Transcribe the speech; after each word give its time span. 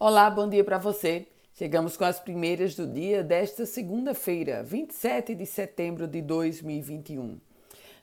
Olá, 0.00 0.30
bom 0.30 0.48
dia 0.48 0.62
para 0.62 0.78
você. 0.78 1.26
Chegamos 1.54 1.96
com 1.96 2.04
as 2.04 2.20
primeiras 2.20 2.76
do 2.76 2.86
dia 2.86 3.24
desta 3.24 3.66
segunda-feira, 3.66 4.62
27 4.62 5.34
de 5.34 5.44
setembro 5.44 6.06
de 6.06 6.22
2021. 6.22 7.40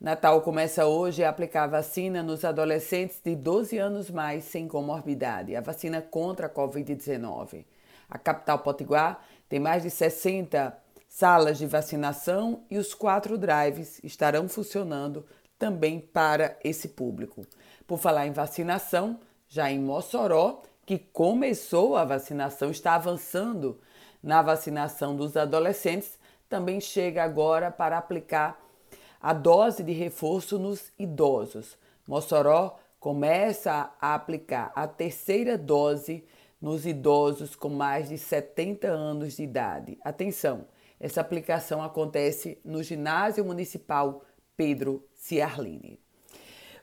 Natal 0.00 0.40
começa 0.40 0.86
hoje 0.86 1.22
a 1.22 1.28
aplicar 1.28 1.66
vacina 1.66 2.22
nos 2.22 2.46
adolescentes 2.46 3.20
de 3.22 3.36
12 3.36 3.76
anos 3.76 4.10
mais 4.10 4.44
sem 4.44 4.66
comorbidade, 4.66 5.54
a 5.54 5.60
vacina 5.60 6.00
contra 6.00 6.46
a 6.46 6.50
Covid-19. 6.50 7.66
A 8.08 8.16
capital 8.16 8.60
potiguar 8.60 9.22
tem 9.46 9.60
mais 9.60 9.82
de 9.82 9.90
60 9.90 10.74
salas 11.06 11.58
de 11.58 11.66
vacinação 11.66 12.62
e 12.70 12.78
os 12.78 12.94
quatro 12.94 13.36
drives 13.36 14.00
estarão 14.02 14.48
funcionando 14.48 15.26
também 15.58 16.00
para 16.00 16.56
esse 16.64 16.88
público. 16.88 17.44
Por 17.86 17.98
falar 17.98 18.26
em 18.26 18.32
vacinação, 18.32 19.20
já 19.46 19.70
em 19.70 19.78
Mossoró, 19.78 20.62
que 20.84 20.98
começou 20.98 21.96
a 21.96 22.04
vacinação, 22.04 22.70
está 22.70 22.94
avançando 22.94 23.80
na 24.22 24.42
vacinação 24.42 25.16
dos 25.16 25.36
adolescentes, 25.36 26.18
também 26.48 26.80
chega 26.80 27.22
agora 27.22 27.70
para 27.70 27.96
aplicar 27.96 28.60
a 29.20 29.32
dose 29.32 29.82
de 29.82 29.92
reforço 29.92 30.58
nos 30.58 30.92
idosos. 30.98 31.78
Mossoró 32.06 32.78
começa 32.98 33.92
a 34.00 34.14
aplicar 34.14 34.72
a 34.74 34.86
terceira 34.86 35.56
dose 35.56 36.24
nos 36.60 36.86
idosos 36.86 37.56
com 37.56 37.68
mais 37.68 38.08
de 38.08 38.18
70 38.18 38.88
anos 38.88 39.36
de 39.36 39.44
idade. 39.44 39.98
Atenção, 40.04 40.66
essa 41.00 41.20
aplicação 41.20 41.82
acontece 41.82 42.58
no 42.64 42.82
Ginásio 42.82 43.44
Municipal 43.44 44.22
Pedro 44.56 45.04
Ciarline. 45.14 46.01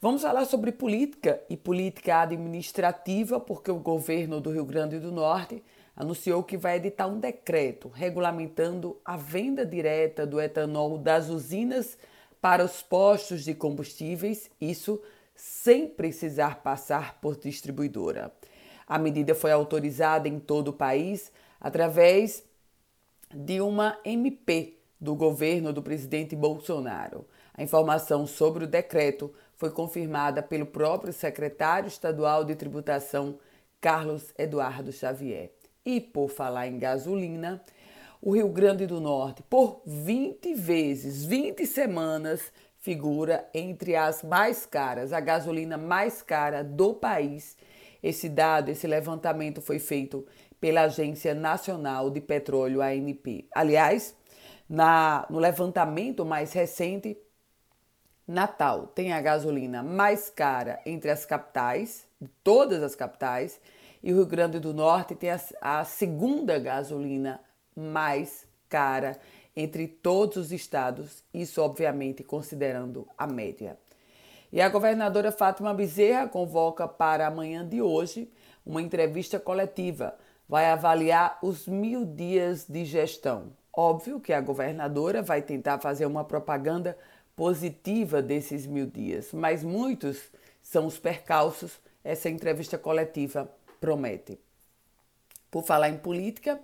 Vamos 0.00 0.22
falar 0.22 0.44
sobre 0.44 0.70
política 0.70 1.42
e 1.50 1.56
política 1.56 2.20
administrativa, 2.20 3.40
porque 3.40 3.68
o 3.68 3.80
governo 3.80 4.40
do 4.40 4.52
Rio 4.52 4.64
Grande 4.64 5.00
do 5.00 5.10
Norte 5.10 5.60
anunciou 5.96 6.44
que 6.44 6.56
vai 6.56 6.76
editar 6.76 7.08
um 7.08 7.18
decreto 7.18 7.88
regulamentando 7.88 8.96
a 9.04 9.16
venda 9.16 9.66
direta 9.66 10.24
do 10.24 10.40
etanol 10.40 10.98
das 10.98 11.28
usinas 11.28 11.98
para 12.40 12.64
os 12.64 12.80
postos 12.80 13.42
de 13.42 13.54
combustíveis, 13.54 14.48
isso 14.60 15.02
sem 15.34 15.88
precisar 15.88 16.62
passar 16.62 17.20
por 17.20 17.36
distribuidora. 17.36 18.32
A 18.86 19.00
medida 19.00 19.34
foi 19.34 19.50
autorizada 19.50 20.28
em 20.28 20.38
todo 20.38 20.68
o 20.68 20.72
país 20.72 21.32
através 21.60 22.44
de 23.34 23.60
uma 23.60 23.98
MP 24.04 24.77
do 25.00 25.14
governo 25.14 25.72
do 25.72 25.82
presidente 25.82 26.34
Bolsonaro. 26.34 27.26
A 27.54 27.62
informação 27.62 28.26
sobre 28.26 28.64
o 28.64 28.68
decreto 28.68 29.32
foi 29.56 29.70
confirmada 29.70 30.42
pelo 30.42 30.66
próprio 30.66 31.12
secretário 31.12 31.88
estadual 31.88 32.44
de 32.44 32.54
tributação, 32.54 33.38
Carlos 33.80 34.32
Eduardo 34.36 34.92
Xavier. 34.92 35.52
E 35.84 36.00
por 36.00 36.28
falar 36.28 36.66
em 36.66 36.78
gasolina, 36.78 37.62
o 38.20 38.34
Rio 38.34 38.48
Grande 38.48 38.86
do 38.86 39.00
Norte, 39.00 39.42
por 39.48 39.80
20 39.86 40.54
vezes, 40.54 41.24
20 41.24 41.64
semanas, 41.64 42.52
figura 42.78 43.48
entre 43.54 43.94
as 43.94 44.22
mais 44.22 44.66
caras, 44.66 45.12
a 45.12 45.20
gasolina 45.20 45.76
mais 45.76 46.22
cara 46.22 46.62
do 46.62 46.94
país. 46.94 47.56
Esse 48.02 48.28
dado, 48.28 48.70
esse 48.70 48.86
levantamento 48.86 49.60
foi 49.60 49.78
feito 49.78 50.26
pela 50.60 50.82
Agência 50.82 51.34
Nacional 51.34 52.10
de 52.10 52.20
Petróleo, 52.20 52.82
ANP. 52.82 53.46
Aliás, 53.54 54.14
na, 54.68 55.26
no 55.30 55.38
levantamento 55.38 56.24
mais 56.24 56.52
recente, 56.52 57.16
Natal 58.26 58.88
tem 58.88 59.12
a 59.12 59.20
gasolina 59.20 59.82
mais 59.82 60.28
cara 60.28 60.80
entre 60.84 61.10
as 61.10 61.24
capitais, 61.24 62.06
todas 62.44 62.82
as 62.82 62.94
capitais, 62.94 63.58
e 64.02 64.12
o 64.12 64.16
Rio 64.16 64.26
Grande 64.26 64.60
do 64.60 64.74
Norte 64.74 65.14
tem 65.14 65.30
a, 65.30 65.40
a 65.60 65.84
segunda 65.84 66.58
gasolina 66.58 67.40
mais 67.74 68.46
cara 68.68 69.18
entre 69.56 69.88
todos 69.88 70.36
os 70.36 70.52
estados, 70.52 71.24
isso 71.32 71.60
obviamente 71.62 72.22
considerando 72.22 73.08
a 73.16 73.26
média. 73.26 73.78
E 74.52 74.60
a 74.60 74.68
governadora 74.68 75.32
Fátima 75.32 75.74
Bezerra 75.74 76.28
convoca 76.28 76.86
para 76.86 77.26
amanhã 77.26 77.66
de 77.66 77.82
hoje 77.82 78.30
uma 78.64 78.80
entrevista 78.80 79.40
coletiva. 79.40 80.16
Vai 80.48 80.70
avaliar 80.70 81.38
os 81.42 81.66
mil 81.66 82.04
dias 82.04 82.66
de 82.66 82.84
gestão. 82.84 83.52
Óbvio 83.80 84.18
que 84.18 84.32
a 84.32 84.40
governadora 84.40 85.22
vai 85.22 85.40
tentar 85.40 85.78
fazer 85.78 86.04
uma 86.04 86.24
propaganda 86.24 86.98
positiva 87.36 88.20
desses 88.20 88.66
mil 88.66 88.86
dias, 88.86 89.32
mas 89.32 89.62
muitos 89.62 90.20
são 90.60 90.84
os 90.84 90.98
percalços, 90.98 91.78
essa 92.02 92.28
entrevista 92.28 92.76
coletiva 92.76 93.48
promete. 93.80 94.36
Por 95.48 95.62
falar 95.62 95.90
em 95.90 95.96
política, 95.96 96.58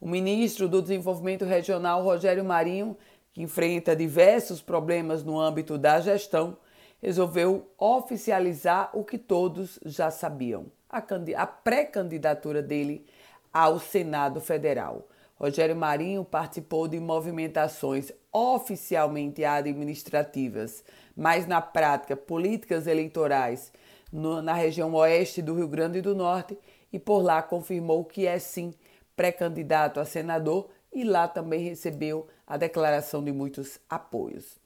o 0.00 0.08
ministro 0.08 0.66
do 0.66 0.80
Desenvolvimento 0.80 1.44
Regional, 1.44 2.02
Rogério 2.02 2.42
Marinho, 2.42 2.96
que 3.34 3.42
enfrenta 3.42 3.94
diversos 3.94 4.62
problemas 4.62 5.22
no 5.22 5.38
âmbito 5.38 5.76
da 5.76 6.00
gestão, 6.00 6.56
resolveu 7.02 7.70
oficializar 7.76 8.88
o 8.94 9.04
que 9.04 9.18
todos 9.18 9.78
já 9.84 10.10
sabiam: 10.10 10.72
a 10.88 11.46
pré-candidatura 11.46 12.62
dele 12.62 13.04
ao 13.52 13.78
Senado 13.78 14.40
Federal. 14.40 15.06
Rogério 15.36 15.76
Marinho 15.76 16.24
participou 16.24 16.88
de 16.88 16.98
movimentações 16.98 18.10
oficialmente 18.32 19.44
administrativas, 19.44 20.82
mas 21.14 21.46
na 21.46 21.60
prática 21.60 22.16
políticas 22.16 22.86
eleitorais 22.86 23.70
no, 24.10 24.40
na 24.40 24.54
região 24.54 24.94
oeste 24.94 25.42
do 25.42 25.54
Rio 25.54 25.68
Grande 25.68 26.00
do 26.00 26.14
Norte 26.14 26.58
e 26.90 26.98
por 26.98 27.22
lá 27.22 27.42
confirmou 27.42 28.04
que 28.04 28.26
é 28.26 28.38
sim 28.38 28.72
pré-candidato 29.14 30.00
a 30.00 30.06
senador 30.06 30.70
e 30.92 31.04
lá 31.04 31.28
também 31.28 31.60
recebeu 31.60 32.26
a 32.46 32.56
declaração 32.56 33.22
de 33.22 33.30
muitos 33.30 33.78
apoios. 33.90 34.58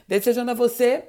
Desejando 0.08 0.50
a 0.50 0.54
você 0.54 1.04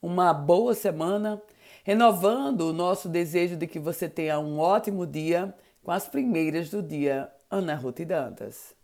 uma 0.00 0.32
boa 0.32 0.72
semana 0.72 1.42
renovando 1.84 2.62
o 2.62 2.72
nosso 2.72 3.08
desejo 3.08 3.56
de 3.56 3.66
que 3.66 3.78
você 3.78 4.08
tenha 4.08 4.40
um 4.40 4.58
ótimo 4.58 5.06
dia 5.06 5.54
com 5.82 5.92
as 5.92 6.08
primeiras 6.08 6.70
do 6.70 6.82
dia, 6.82 7.30
Ana 7.50 7.74
Ruth 7.74 8.00
Dantas. 8.00 8.74